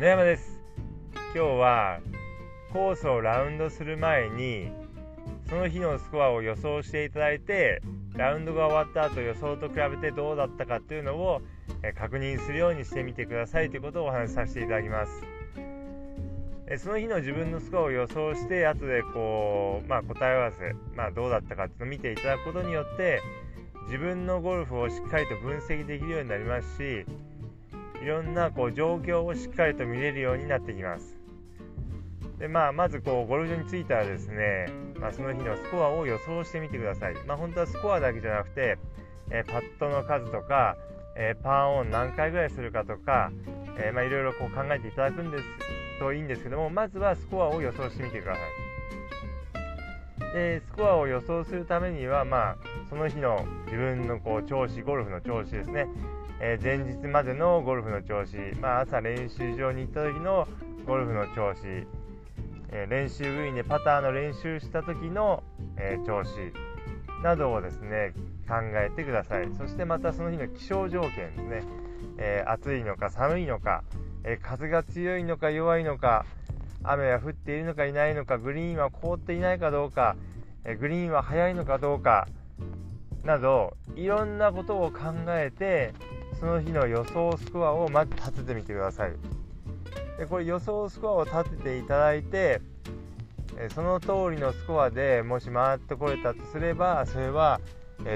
[0.00, 0.58] 野山です。
[1.12, 2.00] 今日は
[2.72, 4.72] コースをラウンドする前に
[5.46, 7.82] その日のスコアを予想していただいて
[8.16, 11.42] ラウンドが終わった後予想と比べてどうだったかっていうのを
[11.98, 15.12] 確認するようにしてみてくださいということをお話しさせていただきます。
[16.82, 23.20] その日の自分のスコアを予想して後でこう、まあ、答え合わせ、まあ、どうだったかっていうのを見ていただくことによって
[23.88, 27.04] 自分のゴルフをしっかりと分析できるようになりますし
[28.02, 31.20] いろんなこう状況をしっかりと見れるようになってきます。
[32.38, 34.66] で、まあ、まずこうゴルフ場に着いたらですね、
[34.98, 38.78] まあ、その日のスコアを予想してみてください、まあ、本当はスコアだけじゃなくて、
[39.30, 40.76] えー、パットの数とか、
[41.16, 43.30] えー、パーオン何回ぐらいするかとか、
[43.76, 45.44] えー、まあ、いろいろこう考えていただくんです
[45.98, 48.42] といいんですけどもまずはスコアを予想してみてください。
[50.32, 52.56] でスコアを予想するためには、まあ、
[52.88, 55.88] その日の自分のこう調子ゴルフの調子ですね、
[56.40, 60.48] えー、前日までのゴルフの調子、まあ、朝練習場に行った時の
[60.86, 61.66] ゴルフの調子、
[62.70, 65.42] えー、練習グリーンでパターの練習した時の、
[65.76, 66.30] えー、調子。
[67.22, 68.12] などをですね
[68.48, 69.48] 考えてください。
[69.56, 71.62] そしてまたその日の気象条件ですね、
[72.18, 73.84] え暑いのか寒いのか、
[74.24, 76.24] え風が強いのか弱いのか。
[76.82, 78.38] 雨は降っているのかいないのか。
[78.38, 80.16] グリーンは凍っていないかどうか、
[80.64, 82.26] えグリーンは速いのかどうか。
[83.22, 85.92] などいろんなことを考えて
[86.40, 89.12] その日の予想スコアをまず立ててみてください。
[90.18, 92.60] でこれ予想スコアを立てていただいて
[93.74, 97.60] その通りのスコアでもし回ってこれたとすればそれは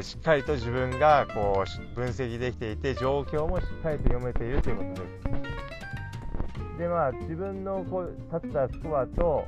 [0.01, 6.79] しっかりと自分がこう分析できていて状況もしっかりと読めているということです。
[6.79, 9.47] でまあ自分のこう立ったスコアと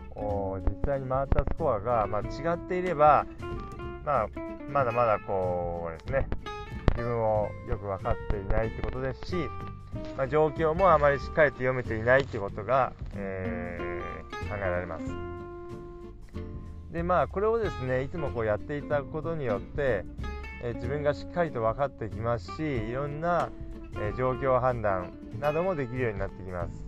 [0.69, 3.27] 実際に回ったスコアが、まあ、違っていれば、
[4.05, 4.27] まあ、
[4.71, 6.29] まだまだこうですね。
[7.87, 9.37] く分かっていないってことですし、
[10.17, 15.05] まあ、状況もあまりしっかりと読めていないってことが、えー、考えられます。
[16.93, 20.05] でまあこれをですねいつもこうやっていただくことによって、
[20.63, 23.51] えー、自分がしっかりと分かってきますしいろんな、
[23.95, 26.85] えー、状況判断などもできるようになってきます。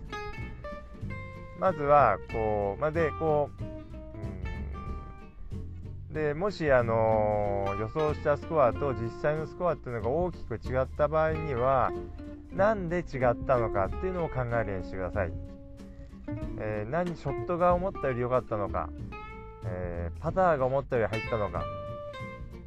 [1.59, 3.63] まずはこうまでこう
[6.11, 11.91] でもし、あのー、予想したスコアと実際のスコアっていうのが大きく違った場合には
[12.51, 15.31] なんで違ったのかっていうのを考えるようにしてください、
[16.59, 18.89] えー、何ショットが思ったより良かったのか、
[19.65, 21.63] えー、パターが思ったより入ったのか、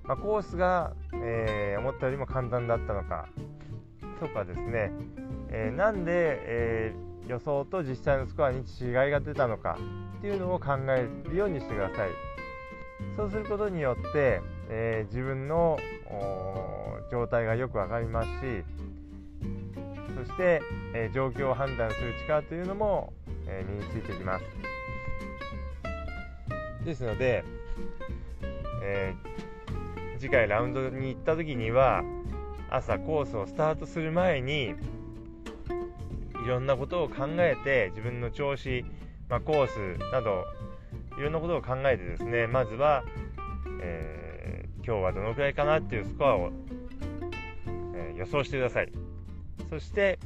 [0.04, 3.28] まあ、コースが、え思ったよりも簡単だったのか。
[4.20, 4.92] とかですね、
[5.50, 6.94] えなんで、え
[7.28, 9.78] 予想と実際のスコアに違いが出たのか
[10.18, 12.10] っていうのを考えるようにしてください。
[13.16, 15.78] そうすることによって、えー、自分の
[17.10, 18.64] 状態がよく分かりますし
[20.16, 20.62] そして、
[20.94, 23.12] えー、状況を判断する力というのも、
[23.46, 24.44] えー、身についてきます。
[26.84, 27.44] ですので、
[28.82, 29.14] え
[30.18, 32.04] 次回ラウンドに行った時には
[32.70, 34.74] 朝コースをスタートする前に
[36.44, 38.84] いろんなことを考えて自分の調子、
[39.28, 40.44] まあ、コースなど
[41.18, 43.04] いろんなことを考えてですねまずは、
[43.80, 46.50] えー、今日はどのくらいかなっていうスコアを、
[47.94, 48.92] えー、予想してください
[49.70, 50.18] そして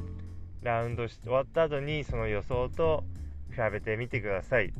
[0.62, 3.04] ラウンド終わった後にその予想と
[3.50, 4.72] 比べてみてください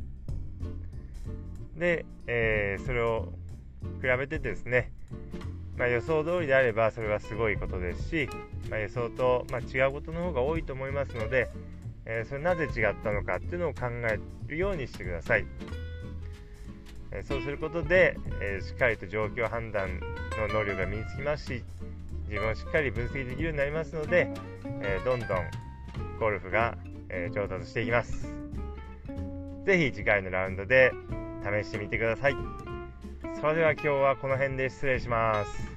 [1.77, 3.33] で、えー、それを
[4.01, 4.93] 比べてですね、
[5.77, 8.29] まあ、予想通りであればそれはすごいことですし、
[8.71, 11.51] まあ、予想と、まあ、違うことの方が多いと思いますので、
[12.05, 15.47] えー、それなぜ違ったのかっていうのを考えるようにしてください。
[17.13, 21.65] えそうすることで、えしっかりと状況判断の能力が身につきますし
[22.29, 24.29] 自分をしっかり分析できるようになりますので、
[24.83, 25.29] えどんどん
[26.19, 26.77] ゴルフが、
[27.09, 28.29] え上達していきます。
[29.65, 30.93] 是非次回のラウンドで
[31.43, 32.35] 試してみてください。
[33.41, 35.76] それでは今日はこの辺で失礼します。